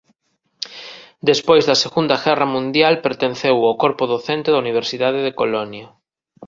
[1.29, 5.87] Despois da segunda guerra mundial pertenceu ao corpo docente da Universidade de Colonia.